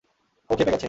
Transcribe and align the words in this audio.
ও 0.49 0.53
ক্ষেপে 0.55 0.65
গেছে! 0.65 0.79